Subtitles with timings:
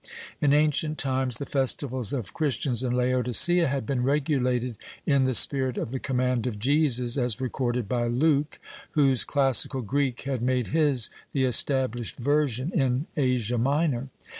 [0.41, 5.77] In ancient times the festivals of Christians in Laodicea had been regulated in the spirit
[5.77, 8.57] of the command of Jesus, as recorded by Luke,
[8.93, 14.09] whose classical Greek had made his the established version in Asia Minor.